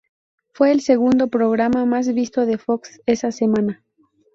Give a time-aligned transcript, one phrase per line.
[0.55, 3.83] Fue el segundo programa más visto de Fox esa semana.